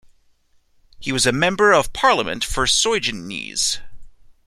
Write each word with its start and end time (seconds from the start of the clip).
He 0.99 1.11
was 1.11 1.27
a 1.27 1.31
member 1.31 1.71
of 1.71 1.93
parliament 1.93 2.43
for 2.43 2.65
Soignies. 2.65 3.77